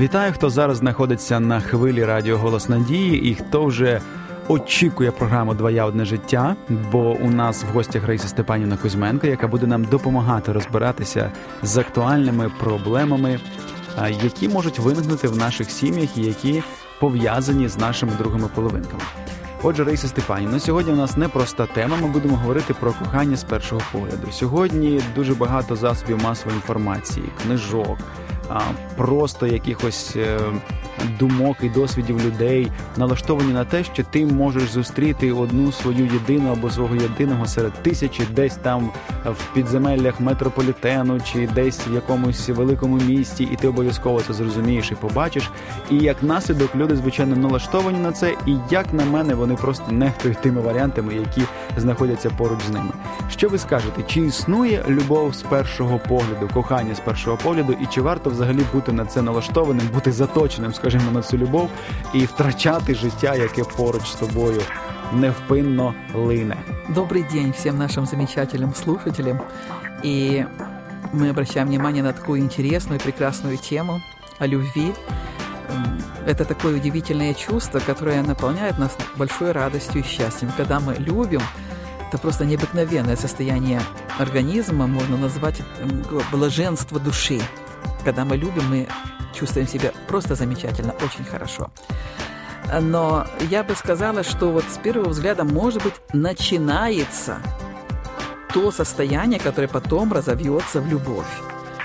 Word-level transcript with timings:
Вітаю, 0.00 0.32
хто 0.32 0.50
зараз 0.50 0.76
знаходиться 0.76 1.40
на 1.40 1.60
хвилі 1.60 2.04
Радіо 2.04 2.38
Голос 2.38 2.68
Надії 2.68 3.30
і 3.30 3.34
хто 3.34 3.64
вже 3.64 4.00
очікує 4.48 5.10
програму 5.10 5.54
Двоя 5.54 5.84
одне 5.84 6.04
життя. 6.04 6.56
Бо 6.92 7.10
у 7.10 7.30
нас 7.30 7.64
в 7.64 7.66
гостях 7.66 8.06
Раїса 8.06 8.28
Степанівна 8.28 8.76
Кузьменко, 8.76 9.26
яка 9.26 9.48
буде 9.48 9.66
нам 9.66 9.84
допомагати 9.84 10.52
розбиратися 10.52 11.32
з 11.62 11.78
актуальними 11.78 12.50
проблемами, 12.60 13.40
які 14.22 14.48
можуть 14.48 14.78
виникнути 14.78 15.28
в 15.28 15.36
наших 15.36 15.70
сім'ях 15.70 16.18
і 16.18 16.22
які 16.22 16.62
пов'язані 17.00 17.68
з 17.68 17.78
нашими 17.78 18.12
другими 18.18 18.48
половинками. 18.54 19.02
Отже, 19.62 19.84
Раїса 19.84 20.08
Степанівна, 20.08 20.60
сьогодні 20.60 20.92
у 20.92 20.96
нас 20.96 21.16
непроста 21.16 21.66
тема. 21.66 21.96
Ми 22.02 22.08
будемо 22.08 22.36
говорити 22.36 22.74
про 22.74 22.92
кохання 22.92 23.36
з 23.36 23.44
першого 23.44 23.82
погляду. 23.92 24.32
Сьогодні 24.32 25.00
дуже 25.14 25.34
багато 25.34 25.76
засобів 25.76 26.22
масової 26.22 26.56
інформації, 26.56 27.26
книжок, 27.42 27.98
просто 28.96 29.46
якихось 29.46 30.16
е, 30.16 30.38
думок 31.18 31.56
і 31.62 31.68
досвідів 31.68 32.20
людей 32.26 32.72
налаштовані 32.96 33.52
на 33.52 33.64
те, 33.64 33.84
що 33.84 34.04
ти 34.04 34.26
можеш 34.26 34.70
зустріти 34.70 35.32
одну 35.32 35.72
свою 35.72 36.04
єдину 36.04 36.52
або 36.52 36.70
свого 36.70 36.94
єдиного 36.94 37.46
серед 37.46 37.72
тисячі, 37.72 38.24
десь 38.34 38.56
там 38.56 38.90
в 39.24 39.54
підземеллях 39.54 40.20
метрополітену 40.20 41.20
чи 41.20 41.46
десь 41.46 41.88
в 41.88 41.94
якомусь 41.94 42.48
великому 42.48 42.96
місті, 42.96 43.44
і 43.52 43.56
ти 43.56 43.68
обов'язково 43.68 44.20
це 44.20 44.32
зрозумієш 44.32 44.90
і 44.90 44.94
побачиш. 44.94 45.50
І 45.90 45.96
як 45.96 46.22
наслідок 46.22 46.76
люди 46.76 46.96
звичайно 46.96 47.36
налаштовані 47.36 47.98
на 47.98 48.12
це, 48.12 48.34
і 48.46 48.56
як 48.70 48.92
на 48.92 49.04
мене, 49.04 49.34
вони 49.34 49.54
просто 49.54 49.92
нехтують 49.92 50.40
тими 50.40 50.60
варіантами, 50.60 51.14
які 51.14 51.42
знаходяться 51.76 52.30
поруч 52.30 52.58
з 52.68 52.70
ними. 52.70 52.90
Що 53.30 53.48
ви 53.48 53.58
скажете? 53.58 54.02
Чи 54.06 54.20
існує 54.20 54.84
любов 54.88 55.34
з 55.34 55.42
першого 55.42 55.98
погляду, 56.08 56.48
кохання 56.54 56.94
з 56.94 57.00
першого 57.00 57.36
погляду, 57.36 57.76
і 57.82 57.86
чи 57.86 58.00
варто 58.00 58.30
взагалі 58.30 58.60
бути 58.72 58.92
на 58.92 59.06
це 59.06 59.22
налаштованим, 59.22 59.88
бути 59.94 60.12
заточеним, 60.12 60.74
скажімо, 60.74 60.89
на 60.98 61.22
цю 61.22 61.38
любов 61.38 61.70
і 62.14 62.24
втрачати 62.24 62.94
життя, 62.94 63.34
яке 63.34 63.64
поруч 63.64 64.06
з 64.06 64.14
тобою 64.14 64.60
невпинно 65.12 65.94
лине? 66.14 66.56
Добрый 66.88 67.24
день 67.32 67.52
всем 67.52 67.78
нашим 67.78 68.06
замечательным 68.06 68.74
слушателям. 68.74 69.40
И 70.04 70.44
мы 71.12 71.30
обращаем 71.30 71.68
внимание 71.68 72.02
на 72.02 72.12
такую 72.12 72.40
интересную, 72.40 73.00
прекрасную 73.00 73.56
тему 73.56 74.00
о 74.38 74.46
любви. 74.46 74.92
Это 76.26 76.44
такое 76.44 76.76
удивительное 76.76 77.34
чувство, 77.34 77.80
которое 77.80 78.22
наполняет 78.22 78.78
нас 78.78 78.96
большой 79.16 79.52
радостью 79.52 80.00
и 80.00 80.04
счастьем. 80.04 80.50
Когда 80.56 80.80
мы 80.80 80.94
любим, 80.94 81.42
это 82.08 82.18
просто 82.18 82.44
необыкновенное 82.44 83.16
состояние 83.16 83.80
организма, 84.18 84.86
можно 84.86 85.16
назвать 85.16 85.62
блаженство 86.32 86.98
души. 87.00 87.40
Когда 88.04 88.24
мы 88.24 88.36
любим, 88.36 88.68
мы 88.70 88.88
чувствуем 89.40 89.66
себя 89.66 89.92
просто 90.06 90.34
замечательно, 90.34 90.94
очень 91.02 91.24
хорошо. 91.24 91.70
Но 92.80 93.26
я 93.50 93.64
бы 93.64 93.74
сказала, 93.74 94.22
что 94.22 94.52
вот 94.52 94.64
с 94.64 94.78
первого 94.78 95.08
взгляда, 95.08 95.44
может 95.44 95.82
быть, 95.82 95.94
начинается 96.12 97.38
то 98.52 98.70
состояние, 98.70 99.40
которое 99.40 99.66
потом 99.66 100.12
разовьется 100.12 100.80
в 100.80 100.86
любовь. 100.86 101.26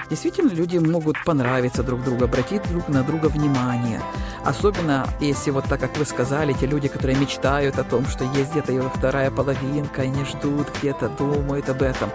Действительно, 0.10 0.52
люди 0.52 0.78
могут 0.78 1.16
понравиться 1.26 1.82
друг 1.82 2.04
другу, 2.04 2.26
обратить 2.26 2.62
друг 2.70 2.88
на 2.90 3.02
друга 3.04 3.26
внимание. 3.26 4.00
Особенно, 4.44 5.08
если 5.20 5.50
вот 5.50 5.66
так, 5.66 5.80
как 5.80 5.98
вы 5.98 6.06
сказали, 6.06 6.54
те 6.54 6.68
люди, 6.68 6.88
которые 6.88 7.18
мечтают 7.18 7.80
о 7.80 7.84
том, 7.84 8.06
что 8.06 8.24
есть 8.36 8.52
где-то 8.52 8.72
его 8.72 8.90
вторая 8.90 9.32
половинка, 9.32 10.04
и 10.04 10.10
не 10.10 10.24
ждут, 10.26 10.68
где-то 10.78 11.10
думают 11.10 11.70
об 11.70 11.82
этом. 11.82 12.12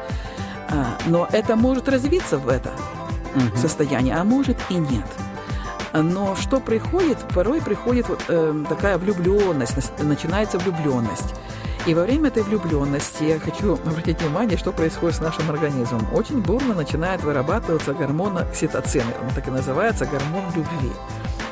Но 1.07 1.29
это 1.33 1.57
может 1.57 1.89
развиться 1.89 2.39
в 2.39 2.49
это 2.49 2.71
угу. 3.35 3.57
состояние, 3.57 4.15
а 4.15 4.23
может 4.23 4.57
и 4.69 4.75
нет. 4.75 5.07
Но 5.93 6.37
что 6.37 6.61
приходит? 6.61 7.19
Порой 7.35 7.61
приходит 7.61 8.09
вот, 8.09 8.25
э, 8.29 8.65
такая 8.69 8.99
влюбленность, 8.99 9.93
начинается 10.03 10.59
влюбленность. 10.59 11.35
И 11.87 11.95
во 11.95 12.03
время 12.03 12.29
этой 12.29 12.43
влюбленности 12.43 13.25
я 13.25 13.41
хочу 13.41 13.75
обратить 13.75 14.21
внимание, 14.21 14.59
что 14.59 14.71
происходит 14.71 15.17
с 15.17 15.21
нашим 15.21 15.51
организмом. 15.51 16.07
Очень 16.13 16.41
бурно 16.43 16.75
начинает 16.75 17.23
вырабатываться 17.23 17.95
гормон 17.95 18.39
окситоцин. 18.39 19.05
Он 19.23 19.35
так 19.35 19.49
и 19.49 19.51
называется 19.51 20.05
гормон 20.05 20.45
любви. 20.55 20.93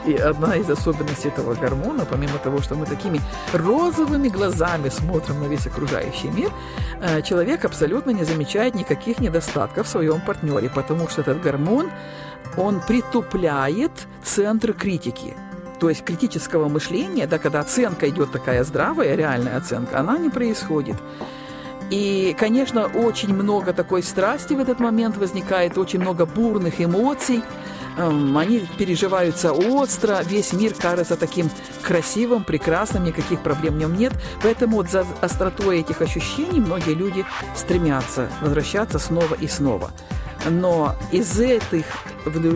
И 0.08 0.16
одна 0.16 0.56
из 0.56 0.70
особенностей 0.70 1.28
этого 1.28 1.54
гормона, 1.54 2.06
помимо 2.10 2.38
того, 2.38 2.62
что 2.62 2.74
мы 2.74 2.86
такими 2.86 3.20
розовыми 3.52 4.28
глазами 4.28 4.88
смотрим 4.88 5.40
на 5.40 5.48
весь 5.48 5.66
окружающий 5.66 6.28
мир, 6.28 6.50
э, 7.02 7.20
человек 7.20 7.66
абсолютно 7.66 8.12
не 8.12 8.24
замечает 8.24 8.74
никаких 8.74 9.20
недостатков 9.20 9.86
в 9.86 9.90
своем 9.90 10.22
партнере, 10.22 10.70
потому 10.74 11.08
что 11.08 11.20
этот 11.20 11.42
гормон, 11.42 11.90
он 12.56 12.80
притупляет 12.80 13.92
центр 14.24 14.72
критики. 14.72 15.34
То 15.78 15.90
есть 15.90 16.02
критического 16.04 16.68
мышления, 16.68 17.26
да, 17.26 17.38
когда 17.38 17.60
оценка 17.60 18.08
идет 18.08 18.32
такая 18.32 18.64
здравая, 18.64 19.14
реальная 19.14 19.58
оценка, 19.58 20.00
она 20.00 20.16
не 20.16 20.30
происходит. 20.30 20.96
И, 21.90 22.34
конечно, 22.38 22.86
очень 22.86 23.34
много 23.34 23.74
такой 23.74 24.02
страсти 24.02 24.54
в 24.54 24.60
этот 24.60 24.80
момент 24.80 25.18
возникает, 25.18 25.76
очень 25.76 26.00
много 26.00 26.24
бурных 26.24 26.80
эмоций, 26.80 27.42
они 27.97 28.67
переживаются 28.77 29.51
остро, 29.51 30.21
весь 30.23 30.53
мир 30.53 30.73
кажется 30.73 31.15
таким 31.15 31.49
красивым, 31.81 32.43
прекрасным, 32.43 33.03
никаких 33.03 33.41
проблем 33.41 33.75
в 33.75 33.77
нем 33.77 33.95
нет. 33.95 34.13
Поэтому 34.41 34.77
вот 34.77 34.89
за 34.89 35.05
остротой 35.21 35.79
этих 35.79 36.01
ощущений 36.01 36.59
многие 36.59 36.95
люди 36.95 37.25
стремятся 37.55 38.29
возвращаться 38.41 38.99
снова 38.99 39.35
и 39.35 39.47
снова. 39.47 39.91
Но 40.49 40.95
из, 41.11 41.39
этих, 41.39 41.85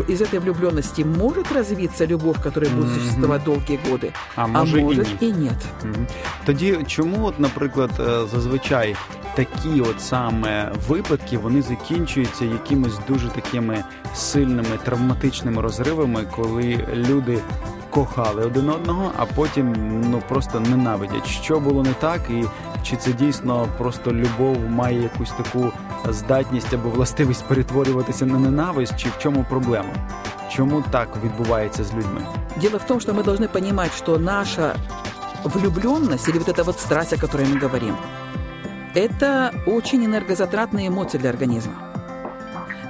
из 0.08 0.22
этой 0.22 0.40
влюбленности 0.40 1.04
может 1.04 1.52
развиться 1.52 2.06
любовь, 2.06 2.42
которая 2.44 2.70
буде 2.72 2.90
существовать 3.00 3.44
довгі 3.44 3.80
годи, 3.90 4.12
а 4.36 4.48
може, 4.48 4.80
а 4.80 4.84
може 4.84 5.02
і, 5.02 5.26
ні. 5.26 5.28
і 5.28 5.32
ні. 5.32 5.52
Тоді 6.46 6.80
чому, 6.88 7.26
от, 7.26 7.40
наприклад, 7.40 7.92
зазвичай 8.32 8.96
такі 9.36 9.82
от 9.82 10.02
саме 10.02 10.72
випадки 10.88 11.38
вони 11.38 11.62
закінчуються 11.62 12.46
якимись 12.46 13.00
дуже 13.08 13.30
такими 13.30 13.84
сильними 14.16 14.78
травматичними 14.86 15.62
розривами, 15.62 16.26
коли 16.36 16.88
люди 16.94 17.40
кохали 17.90 18.46
один 18.46 18.70
одного, 18.70 19.12
а 19.18 19.26
потім 19.26 19.76
ну 20.12 20.22
просто 20.28 20.60
ненавидять. 20.60 21.28
Що 21.28 21.60
було 21.60 21.84
не 21.84 21.94
так, 21.94 22.22
і 22.30 22.46
чи 22.84 22.96
це 22.96 23.14
дійсно 23.14 23.68
просто 23.78 24.14
любов 24.14 24.58
має 24.70 25.02
якусь 25.02 25.32
таку 25.32 25.72
здатність 26.10 26.74
або 26.74 26.90
властивість 26.90 27.46
перетворюватися 27.46 28.26
на 28.26 28.40
ненависть, 28.40 28.98
чи 28.98 29.10
в 29.10 29.18
чому 29.18 29.46
проблема? 29.50 29.90
Чому 30.50 30.84
так 30.92 31.08
відбувається 31.24 31.84
з 31.84 31.94
людьми? 31.94 32.22
Дело 32.62 32.78
в 32.78 32.88
том, 32.88 33.00
что 33.00 33.14
мы 33.14 33.24
должны 33.24 33.48
понимать, 33.48 33.92
что 33.98 34.18
наша 34.18 34.76
влюбленность 35.44 36.28
или 36.30 36.38
вот 36.38 36.50
эта 36.50 36.64
вот 36.64 36.80
страсть, 36.80 37.14
о 37.14 37.18
которой 37.18 37.46
мы 37.46 37.60
говорим, 37.60 37.96
это 38.95 39.55
очень 39.67 40.05
энергозатратные 40.05 40.89
эмоции 40.89 41.19
для 41.19 41.31
организма 41.31 41.93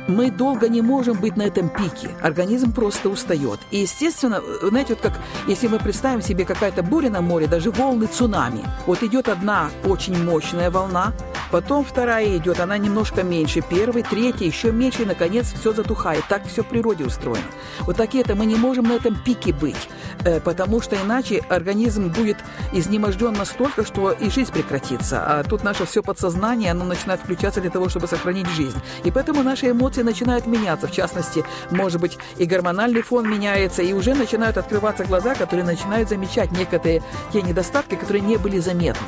мы 0.09 0.31
долго 0.31 0.69
не 0.69 0.83
можем 0.83 1.17
быть 1.21 1.37
на 1.37 1.43
этом 1.43 1.69
пике. 1.69 2.11
Организм 2.21 2.73
просто 2.73 3.09
устает. 3.09 3.61
И, 3.71 3.79
естественно, 3.79 4.43
знаете, 4.63 4.95
вот 4.95 5.03
как 5.03 5.19
если 5.47 5.69
мы 5.69 5.79
представим 5.79 6.23
себе 6.23 6.45
какая-то 6.45 6.83
буря 6.83 7.11
на 7.11 7.21
море, 7.21 7.47
даже 7.47 7.71
волны 7.71 8.07
цунами. 8.07 8.65
Вот 8.87 9.03
идет 9.03 9.29
одна 9.29 9.71
очень 9.85 10.23
мощная 10.23 10.71
волна, 10.71 11.13
потом 11.53 11.85
вторая 11.85 12.37
идет, 12.39 12.59
она 12.59 12.79
немножко 12.79 13.23
меньше, 13.23 13.61
первый, 13.61 14.03
третий, 14.03 14.47
еще 14.47 14.73
меньше, 14.73 15.03
и, 15.03 15.05
наконец, 15.05 15.53
все 15.53 15.73
затухает. 15.73 16.25
Так 16.29 16.47
все 16.47 16.63
в 16.65 16.67
природе 16.67 17.05
устроено. 17.05 17.45
Вот 17.81 17.97
так 17.97 18.15
это 18.15 18.35
мы 18.35 18.47
не 18.47 18.57
можем 18.57 18.87
на 18.87 18.95
этом 18.95 19.15
пике 19.15 19.53
быть, 19.53 19.89
э, 20.25 20.41
потому 20.41 20.81
что 20.81 20.97
иначе 20.97 21.45
организм 21.51 22.09
будет 22.09 22.39
изнеможден 22.73 23.35
настолько, 23.35 23.85
что 23.85 24.13
и 24.13 24.31
жизнь 24.31 24.51
прекратится. 24.51 25.25
А 25.25 25.45
тут 25.45 25.63
наше 25.63 25.85
все 25.85 26.03
подсознание, 26.03 26.71
оно 26.71 26.85
начинает 26.85 27.21
включаться 27.21 27.61
для 27.61 27.71
того, 27.71 27.91
чтобы 27.91 28.07
сохранить 28.07 28.49
жизнь. 28.49 28.81
И 29.05 29.11
поэтому 29.11 29.43
наши 29.43 29.71
эмоции 29.71 30.03
начинают 30.03 30.47
меняться. 30.47 30.89
В 30.89 30.93
частности, 30.93 31.45
может 31.71 32.01
быть, 32.01 32.19
и 32.39 32.47
гормональный 32.47 33.03
фон 33.03 33.31
меняется, 33.31 33.83
и 33.83 33.93
уже 33.93 34.15
начинают 34.15 34.57
открываться 34.57 35.05
глаза, 35.05 35.35
которые 35.35 35.67
начинают 35.67 36.09
замечать 36.09 36.51
некоторые 36.53 37.03
те 37.31 37.43
недостатки, 37.43 37.95
которые 37.95 38.23
не 38.23 38.39
были 38.39 38.59
заметны. 38.59 39.07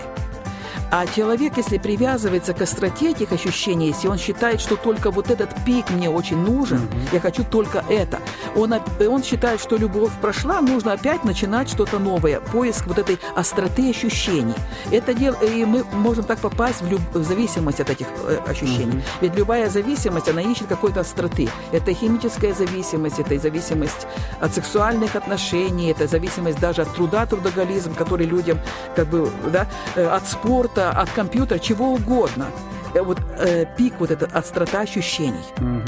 А 0.90 1.06
человек, 1.06 1.56
если 1.56 1.78
привязывается 1.78 2.54
к 2.54 2.60
остроте 2.60 3.10
этих 3.10 3.32
ощущений, 3.32 3.88
если 3.88 4.08
он 4.08 4.19
считает, 4.19 4.60
что 4.60 4.76
только 4.76 5.10
вот 5.10 5.31
этот 5.31 5.50
пик 5.64 5.90
мне 5.90 6.08
очень 6.08 6.38
нужен, 6.38 6.78
mm-hmm. 6.78 7.08
я 7.12 7.20
хочу 7.20 7.44
только 7.44 7.84
это, 7.88 8.20
он, 8.54 8.75
он 9.00 9.22
считает, 9.22 9.60
что 9.60 9.76
любовь 9.76 10.12
прошла, 10.20 10.60
нужно 10.60 10.92
опять 10.92 11.25
начинать 11.25 11.69
что-то 11.69 11.98
новое, 11.98 12.40
поиск 12.40 12.86
вот 12.86 12.98
этой 12.98 13.19
остроты 13.34 13.90
ощущений. 13.90 14.54
Это 14.90 15.14
дело, 15.14 15.36
и 15.42 15.64
мы 15.64 15.84
можем 15.92 16.25
так 16.25 16.38
попасть 16.38 16.82
в, 16.82 16.88
люб, 16.88 17.00
в 17.12 17.25
зависимость 17.25 17.81
от 17.81 17.90
этих 17.90 18.06
э, 18.26 18.38
ощущений. 18.46 18.98
Mm-hmm. 18.98 19.20
Ведь 19.22 19.34
любая 19.34 19.70
зависимость, 19.70 20.28
она 20.28 20.42
ищет 20.42 20.69
какой-то 20.69 21.00
остроты. 21.00 21.48
Это 21.72 21.92
химическая 21.92 22.54
зависимость, 22.54 23.19
это 23.19 23.34
и 23.34 23.38
зависимость 23.38 24.06
от 24.40 24.54
сексуальных 24.54 25.16
отношений, 25.16 25.90
это 25.90 26.06
зависимость 26.06 26.60
даже 26.60 26.82
от 26.82 26.94
труда, 26.94 27.26
трудоголизм, 27.26 27.94
который 27.94 28.26
людям, 28.26 28.60
как 28.94 29.08
бы, 29.08 29.31
да, 29.52 29.66
э, 29.96 30.06
от 30.06 30.28
спорта, 30.28 30.73
от 30.73 31.09
компьютера, 31.15 31.59
чего 31.59 31.85
угодно. 31.85 32.47
Э, 32.94 33.03
вот 33.03 33.19
э, 33.38 33.65
пик 33.77 33.94
вот 34.00 34.11
этот 34.11 34.33
острота 34.33 34.81
ощущений. 34.81 35.44
Угу. 35.57 35.81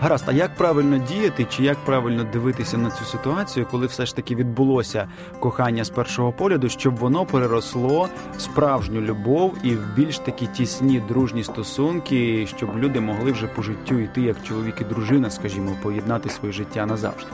Гаразд, 0.00 0.24
а 0.28 0.32
як 0.32 0.54
правильно 0.54 0.98
діяти, 0.98 1.46
чи 1.50 1.62
як 1.62 1.76
правильно 1.84 2.24
дивитися 2.24 2.78
на 2.78 2.90
цю 2.90 3.04
ситуацію, 3.04 3.66
коли 3.70 3.86
все 3.86 4.06
ж 4.06 4.16
таки 4.16 4.34
відбулося 4.34 5.08
кохання 5.40 5.84
з 5.84 5.90
першого 5.90 6.32
погляду, 6.32 6.68
щоб 6.68 6.96
воно 6.96 7.26
переросло 7.26 8.08
в 8.36 8.40
справжню 8.40 9.00
любов 9.00 9.54
і 9.62 9.70
в 9.70 9.94
більш 9.96 10.18
такі 10.18 10.46
тісні 10.46 11.02
дружні 11.08 11.44
стосунки, 11.44 12.46
щоб 12.56 12.78
люди 12.78 13.00
могли 13.00 13.32
вже 13.32 13.46
по 13.46 13.62
життю 13.62 13.98
йти 13.98 14.20
як 14.20 14.42
чоловік 14.42 14.74
і 14.80 14.84
дружина, 14.84 15.30
скажімо, 15.30 15.70
поєднати 15.82 16.28
своє 16.28 16.52
життя 16.52 16.86
назавжди? 16.86 17.30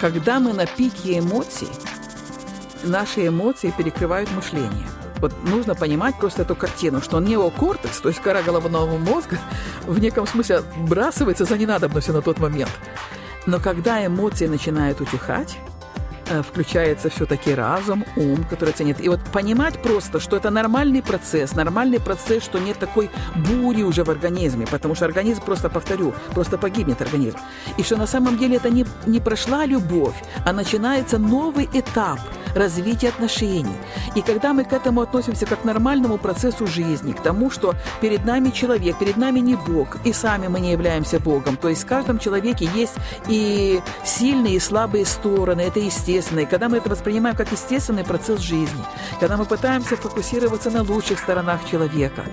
Когда 0.00 0.40
мы 0.40 0.52
на 0.52 0.66
пике 0.66 1.20
эмоций, 1.20 1.68
наши 2.84 3.28
эмоции 3.28 3.72
перекрывают 3.78 4.28
мышление. 4.36 4.86
Вот 5.21 5.33
нужно 5.43 5.75
понимать 5.75 6.17
просто 6.17 6.41
эту 6.41 6.55
картину, 6.55 7.01
что 7.01 7.19
неокортекс, 7.19 8.01
то 8.01 8.09
есть 8.09 8.21
кора 8.21 8.41
головного 8.41 8.97
мозга, 8.97 9.37
в 9.85 9.99
неком 9.99 10.25
смысле 10.25 10.57
отбрасывается 10.57 11.45
за 11.45 11.57
ненадобностью 11.57 12.13
на 12.15 12.21
тот 12.21 12.39
момент. 12.39 12.71
Но 13.45 13.59
когда 13.59 14.03
эмоции 14.05 14.47
начинают 14.47 14.99
утихать, 14.99 15.57
включается 16.43 17.09
все-таки 17.09 17.53
разум, 17.53 18.05
ум, 18.15 18.43
который 18.49 18.73
ценит. 18.73 19.01
И 19.01 19.09
вот 19.09 19.19
понимать 19.31 19.81
просто, 19.81 20.19
что 20.19 20.37
это 20.37 20.49
нормальный 20.49 21.01
процесс, 21.01 21.55
нормальный 21.55 21.99
процесс, 21.99 22.43
что 22.43 22.59
нет 22.59 22.77
такой 22.79 23.09
бури 23.35 23.83
уже 23.83 24.03
в 24.03 24.09
организме, 24.09 24.65
потому 24.67 24.95
что 24.95 25.05
организм, 25.05 25.41
просто 25.41 25.69
повторю, 25.69 26.13
просто 26.33 26.57
погибнет 26.57 27.01
организм. 27.01 27.37
И 27.77 27.83
что 27.83 27.97
на 27.97 28.07
самом 28.07 28.37
деле 28.37 28.57
это 28.57 28.69
не, 28.69 28.85
не 29.05 29.19
прошла 29.19 29.65
любовь, 29.65 30.15
а 30.45 30.53
начинается 30.53 31.17
новый 31.17 31.69
этап 31.73 32.19
развития 32.55 33.09
отношений. 33.09 33.75
И 34.15 34.21
когда 34.21 34.53
мы 34.53 34.63
к 34.63 34.73
этому 34.73 35.01
относимся 35.01 35.45
как 35.45 35.61
к 35.61 35.63
нормальному 35.63 36.17
процессу 36.17 36.67
жизни, 36.67 37.13
к 37.13 37.21
тому, 37.21 37.49
что 37.49 37.75
перед 38.01 38.25
нами 38.25 38.49
человек, 38.49 38.97
перед 38.97 39.17
нами 39.17 39.39
не 39.39 39.55
Бог, 39.55 39.97
и 40.05 40.13
сами 40.13 40.47
мы 40.47 40.59
не 40.59 40.71
являемся 40.71 41.19
Богом, 41.19 41.57
то 41.57 41.69
есть 41.69 41.83
в 41.83 41.87
каждом 41.87 42.19
человеке 42.19 42.69
есть 42.73 42.95
и 43.27 43.81
сильные, 44.03 44.55
и 44.55 44.59
слабые 44.59 45.05
стороны, 45.05 45.61
это 45.61 45.79
естественно, 45.79 46.20
естественной, 46.21 46.45
когда 46.45 46.69
мы 46.69 46.77
это 46.77 46.89
воспринимаем 46.89 47.35
как 47.35 47.51
естественный 47.51 48.03
процесс 48.03 48.39
жизни, 48.39 48.83
когда 49.19 49.37
мы 49.37 49.45
пытаемся 49.45 49.95
фокусироваться 49.95 50.69
на 50.69 50.83
лучших 50.83 51.19
сторонах 51.19 51.59
человека, 51.69 52.23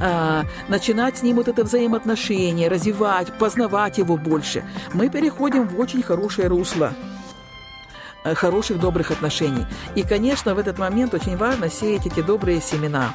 э, 0.00 0.42
начинать 0.68 1.18
с 1.18 1.22
ним 1.22 1.36
вот 1.36 1.48
это 1.48 1.64
взаимоотношение, 1.64 2.68
развивать, 2.68 3.32
познавать 3.38 3.98
его 3.98 4.16
больше, 4.16 4.64
мы 4.92 5.08
переходим 5.08 5.68
в 5.68 5.78
очень 5.78 6.02
хорошее 6.02 6.48
русло 6.48 6.92
э, 8.24 8.34
хороших, 8.34 8.80
добрых 8.80 9.10
отношений. 9.10 9.66
И, 9.94 10.02
конечно, 10.02 10.54
в 10.54 10.58
этот 10.58 10.78
момент 10.78 11.14
очень 11.14 11.36
важно 11.36 11.70
сеять 11.70 12.06
эти 12.06 12.22
добрые 12.22 12.60
семена, 12.60 13.14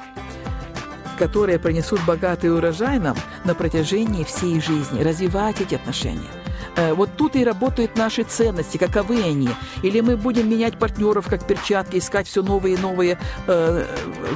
которые 1.20 1.60
принесут 1.60 2.00
богатый 2.06 2.56
урожай 2.56 3.00
нам 3.00 3.18
на 3.44 3.54
протяжении 3.54 4.24
всей 4.24 4.62
жизни, 4.62 5.04
развивать 5.04 5.62
эти 5.62 5.76
отношения. 5.76 6.41
Э, 6.76 6.94
вот 6.94 7.10
тут 7.18 7.36
и 7.36 7.44
работают 7.44 7.98
наши 7.98 8.24
ценности, 8.24 8.78
каковы 8.78 9.24
они. 9.24 9.50
Или 9.84 10.02
мы 10.02 10.16
будем 10.18 10.50
менять 10.50 10.78
партнеров, 10.78 11.28
как 11.30 11.46
перчатки, 11.46 11.98
искать 11.98 12.28
все 12.28 12.42
новые 12.42 12.76
и 12.76 12.78
новые 12.78 13.18
э, 13.48 13.86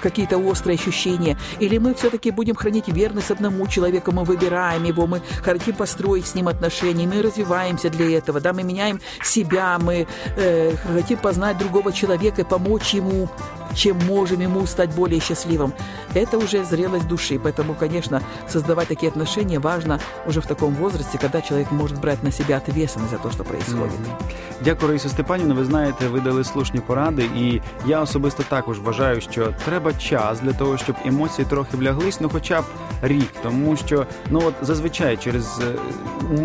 какие-то 0.01 0.37
острые 0.37 0.75
ощущения. 0.75 1.37
Или 1.59 1.77
мы 1.77 1.93
все-таки 1.93 2.31
будем 2.31 2.55
хранить 2.55 2.87
верность 2.87 3.31
одному 3.31 3.67
человеку, 3.67 4.11
мы 4.11 4.23
выбираем 4.23 4.83
его, 4.83 5.07
мы 5.07 5.21
хотим 5.43 5.75
построить 5.75 6.27
с 6.27 6.35
ним 6.35 6.47
отношения, 6.47 7.07
мы 7.07 7.21
развиваемся 7.21 7.89
для 7.89 8.17
этого, 8.17 8.39
да, 8.39 8.53
мы 8.53 8.63
меняем 8.63 8.99
себя, 9.23 9.77
мы 9.79 10.07
э, 10.35 10.75
хотим 10.75 11.17
познать 11.17 11.57
другого 11.57 11.93
человека 11.93 12.41
и 12.41 12.45
помочь 12.45 12.93
ему 12.93 13.29
чем 13.75 13.97
можем 14.05 14.39
ему 14.39 14.65
стать 14.65 14.95
более 14.95 15.19
счастливым. 15.19 15.73
Это 16.13 16.37
уже 16.37 16.63
зрелость 16.63 17.07
души. 17.07 17.39
Поэтому, 17.39 17.75
конечно, 17.75 18.23
создавать 18.47 18.87
такие 18.87 19.09
отношения 19.09 19.59
важно 19.59 19.99
уже 20.25 20.41
в 20.41 20.47
таком 20.47 20.73
возрасте, 20.75 21.17
когда 21.17 21.41
человек 21.41 21.71
может 21.71 21.99
брать 21.99 22.23
на 22.25 22.31
себя 22.31 22.57
ответственность 22.57 23.11
за 23.11 23.17
то, 23.17 23.31
що 23.31 23.43
происходит. 23.43 23.99
Дякую, 24.63 24.87
Раїса 24.87 25.09
Степанівна. 25.09 25.53
Ви 25.53 25.65
знаєте, 25.65 26.07
ви 26.07 26.19
дали 26.19 26.43
слушні 26.43 26.79
поради, 26.79 27.29
і 27.37 27.61
я 27.85 28.01
особисто 28.01 28.43
також 28.43 28.79
вважаю, 28.79 29.21
що 29.21 29.53
треба 29.65 29.93
час 29.93 30.39
для 30.39 30.53
того, 30.53 30.77
щоб 30.77 30.95
емоції 31.05 31.47
трохи 31.49 31.77
вляглись, 31.77 32.21
ну 32.21 32.29
хоча 32.33 32.61
б 32.61 32.65
рік, 33.01 33.29
тому 33.43 33.75
що 33.75 34.05
ну 34.29 34.41
от 34.45 34.53
зазвичай 34.61 35.17
через 35.17 35.61
е, 35.61 35.75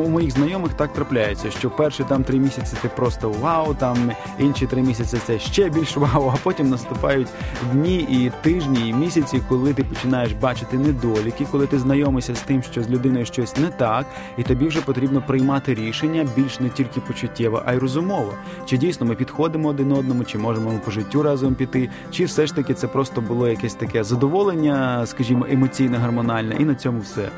у 0.04 0.08
моїх 0.08 0.30
знайомих 0.30 0.72
так 0.72 0.92
трапляється, 0.92 1.50
що 1.50 1.70
перші 1.70 2.04
там 2.04 2.24
три 2.24 2.38
місяці 2.38 2.76
ти 2.82 2.88
просто 2.88 3.30
вау, 3.30 3.74
там 3.74 4.12
інші 4.38 4.66
три 4.66 4.82
місяці 4.82 5.18
це 5.26 5.38
ще 5.38 5.68
більш 5.68 5.96
вау, 5.96 6.32
а 6.34 6.36
потім 6.42 6.70
наступають 6.70 7.28
дні 7.72 7.96
і 7.96 8.32
тижні, 8.42 8.88
і 8.88 8.92
місяці, 8.92 9.42
коли 9.48 9.74
ти 9.74 9.84
починаєш 9.84 10.32
бачити 10.32 10.78
недоліки, 10.78 11.46
коли 11.50 11.66
ти 11.66 11.78
знайомишся 11.78 12.34
з 12.34 12.40
тим, 12.40 12.62
що 12.62 12.82
з 12.82 12.90
людиною 12.90 13.26
щось 13.26 13.56
не 13.56 13.68
так, 13.68 14.06
і 14.38 14.42
тобі 14.42 14.66
вже 14.66 14.80
потрібно 14.80 15.22
приймати 15.26 15.69
рішення 15.69 16.27
більш 16.35 16.59
не 16.59 16.69
тільки 16.69 17.01
почуттєво, 17.01 17.63
а 17.65 17.73
й 17.73 17.77
розумово. 17.77 18.33
Чи 18.65 18.77
дійсно 18.77 19.05
ми 19.05 19.15
підходимо 19.15 19.69
один 19.69 19.91
одному, 19.91 20.23
чи 20.23 20.37
можемо 20.37 20.71
ми 20.71 20.79
по 20.85 20.91
життю 20.91 21.23
разом 21.23 21.55
піти, 21.55 21.89
чи 22.11 22.25
все 22.25 22.47
ж 22.47 22.55
таки 22.55 22.73
це 22.73 22.87
просто 22.87 23.21
було 23.21 23.47
якесь 23.47 23.73
таке 23.73 24.03
задоволення, 24.03 25.05
скажімо, 25.05 25.45
емоційно 25.49 25.99
гормональне, 25.99 26.55
і 26.59 26.65
на 26.65 26.75
цьому 26.75 26.99
все. 26.99 27.29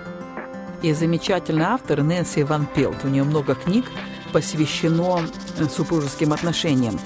И 0.83 0.93
замечательный 0.93 1.65
автор 1.65 2.03
Нэнси 2.03 2.43
Ван 2.45 2.67
Пелт. 2.75 3.03
У 3.03 3.07
нее 3.07 3.23
много 3.23 3.55
книг 3.55 3.83
посвящено 4.31 5.21
супружеским 5.69 6.31
отношениям. 6.31 6.99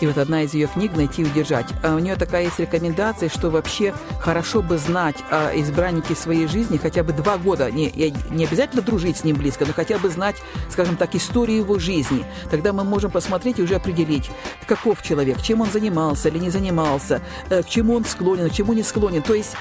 И 0.00 0.06
вот 0.06 0.18
одна 0.18 0.42
из 0.42 0.54
ее 0.54 0.66
книг 0.66 0.96
«Найти 0.96 1.22
и 1.22 1.24
удержать». 1.26 1.66
А 1.82 1.94
у 1.94 1.98
нее 1.98 2.16
такая 2.16 2.44
есть 2.44 2.58
рекомендация, 2.58 3.28
что 3.28 3.50
вообще 3.50 3.94
хорошо 4.18 4.62
бы 4.62 4.78
знать 4.78 5.16
о 5.30 5.50
избраннике 5.54 6.14
своей 6.14 6.46
жизни 6.46 6.78
хотя 6.78 7.02
бы 7.02 7.12
два 7.12 7.36
года. 7.36 7.70
Не, 7.70 7.90
не 8.30 8.44
обязательно 8.44 8.82
дружить 8.82 9.18
с 9.18 9.24
ним 9.24 9.36
близко, 9.36 9.66
но 9.66 9.72
хотя 9.72 9.98
бы 9.98 10.08
знать, 10.08 10.36
скажем 10.70 10.96
так, 10.96 11.14
историю 11.14 11.58
его 11.58 11.78
жизни. 11.78 12.24
Тогда 12.50 12.72
мы 12.72 12.84
можем 12.84 13.10
посмотреть 13.10 13.58
и 13.58 13.62
уже 13.62 13.74
определить, 13.74 14.30
каков 14.66 15.02
человек, 15.02 15.42
чем 15.42 15.60
он 15.60 15.70
занимался 15.70 16.28
или 16.28 16.38
не 16.38 16.50
занимался, 16.50 17.20
э, 17.50 17.62
к 17.62 17.68
чему 17.68 17.94
он 17.94 18.04
склонен, 18.04 18.48
к 18.48 18.52
чему 18.52 18.72
не 18.72 18.82
склонен. 18.82 19.22
То 19.22 19.34
есть 19.34 19.54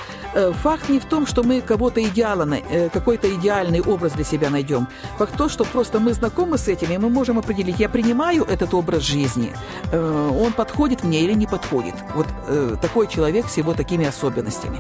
факт 0.64 0.90
не 0.90 1.00
в 1.00 1.06
том, 1.06 1.26
что 1.28 1.44
мы 1.44 1.62
кого-то 1.62 2.02
идеально, 2.02 2.56
э, 2.56 2.90
какой-то 2.90 3.28
идеальный 3.28 3.82
образ 3.82 4.14
для 4.14 4.24
себя 4.24 4.50
найдем. 4.50 4.88
Факт 5.18 5.38
то, 5.38 5.50
что 5.50 5.66
просто 5.66 6.00
мы 6.00 6.14
знакомы 6.14 6.58
с 6.58 6.68
этим, 6.68 6.92
и 6.92 6.98
мы 6.98 7.10
можем 7.10 7.38
определить, 7.38 7.80
я 7.80 7.90
принимаю 7.90 8.44
этот 8.44 8.74
образ 8.74 9.04
жизни, 9.04 9.52
он 9.92 10.54
подходит 10.54 11.04
мне 11.04 11.22
или 11.22 11.34
не 11.34 11.48
подходит. 11.48 11.96
Вот 12.16 12.28
э, 12.48 12.76
такой 12.82 13.08
человек 13.08 13.46
с 13.48 13.58
его 13.58 13.74
такими 13.74 14.06
особенностями. 14.06 14.80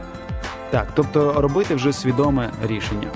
Так, 0.72 0.88
тобто 0.94 1.42
робити 1.42 1.75
вже 1.75 1.94
свідоме 1.94 2.52
рішення. 2.68 3.07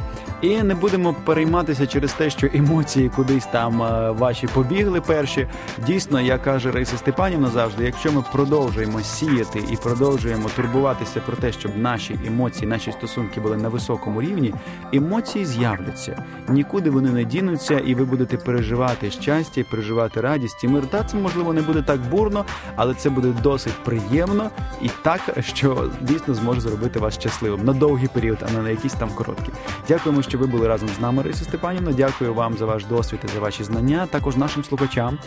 І 0.44 0.64
не 0.64 0.76
будемо 0.76 1.14
перейматися 1.14 1.88
через 1.88 2.14
те, 2.14 2.30
що 2.30 2.48
емоції 2.54 3.10
кудись 3.10 3.46
там 3.46 3.84
е, 3.84 4.12
ваші 4.12 4.48
побігли 4.48 5.02
перші. 5.02 5.48
Дійсно, 5.88 6.22
як 6.22 6.44
каже 6.44 6.72
Раїса 6.72 6.98
Степанівна 6.98 7.50
завжди, 7.50 7.86
якщо 7.86 8.12
ми 8.12 8.24
продовжуємо 8.32 9.02
сіяти 9.02 9.64
і 9.72 9.76
продовжуємо 9.76 10.50
турбуватися 10.56 11.20
про 11.20 11.36
те, 11.36 11.52
щоб 11.52 11.78
наші 11.78 12.20
емоції, 12.28 12.68
наші 12.68 12.92
стосунки 12.92 13.40
були 13.42 13.58
на 13.58 13.70
високому 13.70 14.22
рівні, 14.22 14.54
емоції 14.94 15.46
з'являться. 15.46 16.24
Нікуди 16.50 16.90
вони 16.90 17.10
не 17.10 17.24
дінуться, 17.24 17.80
і 17.80 17.96
ви 17.96 18.06
будете 18.06 18.38
переживати 18.38 19.12
щастя, 19.12 19.64
переживати 19.72 20.22
радість. 20.22 20.64
І 20.64 20.68
мир 20.68 20.88
та 20.88 21.04
це 21.04 21.18
можливо 21.18 21.54
не 21.54 21.62
буде 21.62 21.82
так 21.82 22.00
бурно, 22.02 22.46
але 22.76 22.94
це 22.94 23.10
буде 23.10 23.34
досить 23.44 23.84
приємно 23.84 24.50
і 24.82 24.90
так, 25.02 25.22
що 25.40 25.90
дійсно 26.02 26.34
зможе 26.34 26.62
зробити 26.62 27.00
вас 27.00 27.20
щасливим 27.20 27.66
на 27.66 27.74
довгий 27.74 28.08
період, 28.08 28.38
а 28.50 28.52
не 28.52 28.62
на 28.62 28.70
якийсь 28.70 28.94
там 28.94 29.10
короткий. 29.10 29.54
Дякуємо, 29.88 30.22
що 30.22 30.33
ви 30.38 30.48
були 30.48 30.68
разом 30.68 30.90
з 30.90 31.00
нами, 31.00 31.24
Рисі 31.24 31.44
Степанівна. 31.44 31.92
Дякую 31.92 32.34
вам 32.34 32.58
за 32.58 32.66
ваш 32.66 32.86
досвід 32.86 33.20
і 33.26 33.28
за 33.28 33.40
ваші 33.40 33.64
знання. 33.64 34.08
Також 34.08 34.36
нашим 34.36 34.64
слухачам. 34.64 35.20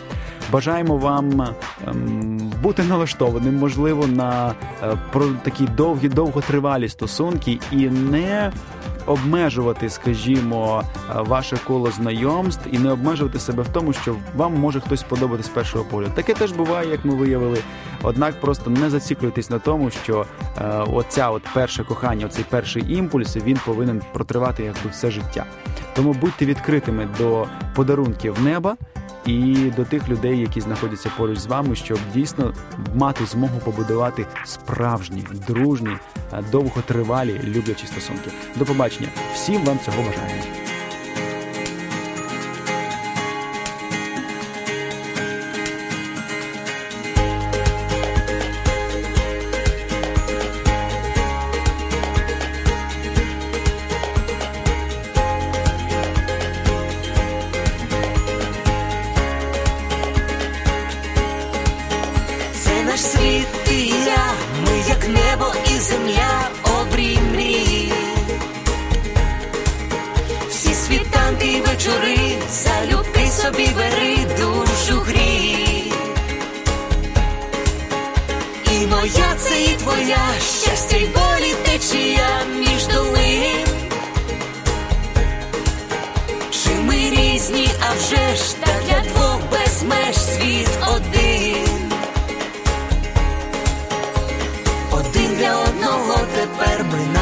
Бажаємо 0.51 0.97
вам 0.97 1.47
ем, 1.87 2.51
бути 2.61 2.83
налаштованим, 2.83 3.55
можливо, 3.55 4.07
на 4.07 4.53
е, 4.83 4.97
про 5.11 5.27
такі 5.43 5.63
довгі, 5.63 6.09
довготривалі 6.09 6.89
стосунки 6.89 7.59
і 7.71 7.89
не 7.89 8.51
обмежувати, 9.07 9.89
скажімо, 9.89 10.83
е, 11.09 11.21
ваше 11.21 11.57
коло 11.63 11.91
знайомств 11.91 12.67
і 12.71 12.79
не 12.79 12.91
обмежувати 12.91 13.39
себе 13.39 13.63
в 13.63 13.67
тому, 13.67 13.93
що 13.93 14.15
вам 14.35 14.53
може 14.55 14.79
хтось 14.79 14.99
сподобати 14.99 15.43
з 15.43 15.47
першого 15.47 15.83
погляду. 15.83 16.13
Таке 16.15 16.33
теж 16.33 16.51
буває, 16.51 16.89
як 16.89 17.05
ми 17.05 17.15
виявили. 17.15 17.57
Однак 18.03 18.41
просто 18.41 18.69
не 18.69 18.89
зациклюйтесь 18.89 19.49
на 19.49 19.59
тому, 19.59 19.91
що 19.91 20.25
е, 20.57 20.67
оця 20.93 21.29
от 21.29 21.43
перше 21.53 21.83
кохання, 21.83 22.25
оцей 22.25 22.45
перший 22.49 22.93
імпульс, 22.93 23.37
він 23.37 23.59
повинен 23.65 24.01
протривати 24.13 24.63
якби 24.63 24.89
все 24.91 25.11
життя. 25.11 25.45
Тому 25.95 26.13
будьте 26.13 26.45
відкритими 26.45 27.07
до 27.17 27.45
подарунків 27.75 28.41
неба 28.43 28.77
і 29.27 29.71
до 29.75 29.85
тих 29.85 30.09
людей, 30.09 30.39
які 30.39 30.61
знаходяться 30.61 31.11
поруч 31.17 31.37
з 31.37 31.45
вами, 31.45 31.75
щоб 31.75 31.99
дійсно 32.13 32.53
мати 32.95 33.25
змогу 33.25 33.59
побудувати 33.65 34.25
справжні, 34.45 35.25
дружні, 35.47 35.97
довготривалі 36.51 37.41
люблячі 37.43 37.87
стосунки. 37.87 38.31
До 38.55 38.65
побачення! 38.65 39.09
Всім 39.33 39.63
вам 39.63 39.79
цього 39.85 39.97
бажаємо! 39.97 40.66
наш 62.97 63.05
світ 63.05 63.47
і 63.71 63.87
я, 64.05 64.33
ми 64.65 64.77
як 64.89 65.07
небо 65.07 65.53
і 65.75 65.79
земля 65.79 66.49
обрій 66.81 67.19
мрії, 67.31 67.91
всі 70.49 70.73
світанки 70.73 71.47
й 71.47 71.61
вечори, 71.61 72.17
залюбки 72.51 73.27
собі 73.27 73.69
бери 73.75 74.17
душу 74.39 75.01
грій. 75.07 75.91
І 78.71 78.87
моя 78.87 79.35
це 79.37 79.61
і 79.63 79.67
твоя 79.67 80.27
щастя 80.39 80.97
й 80.97 81.05
болі 81.05 81.53
течія 81.63 82.29
між 82.59 82.87
долин. 82.87 83.67
Чи 86.51 86.69
ми 86.69 86.95
різні, 86.95 87.69
а 87.79 87.93
вже 87.93 88.35
ж 88.35 88.55
так 88.59 88.83
для 88.87 89.11
двох 89.11 89.39
без 89.51 89.83
меж 89.83 90.15
світ 90.15 90.69
один. 90.95 91.16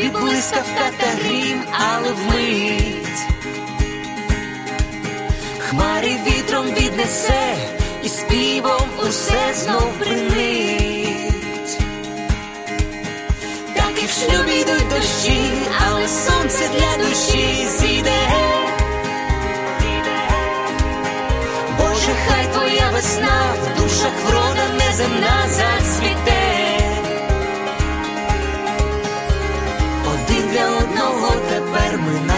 небі 0.00 0.18
блискавка 0.18 0.90
та 0.98 1.06
грім, 1.06 1.62
але 1.72 2.12
вмить. 2.12 3.22
Хмари 5.58 6.18
вітром 6.26 6.66
віднесе, 6.66 7.56
і 8.02 8.08
співом 8.08 8.88
усе 9.08 9.54
знов 9.54 9.92
принить. 9.98 11.78
Так 13.74 14.02
і 14.02 14.06
в 14.06 14.10
шлюбі 14.10 14.60
йдуть 14.60 14.88
дощі, 14.88 15.52
але 15.86 16.08
сонце 16.08 16.68
для 16.68 17.04
душі 17.04 17.68
зійде. 17.78 18.20
Боже, 21.78 22.12
хай 22.28 22.52
твоя 22.52 22.90
весна 22.92 23.54
в 23.62 23.80
душах 23.80 24.12
врода 24.26 24.84
неземна 24.84 25.48
зацвіте. 25.48 26.39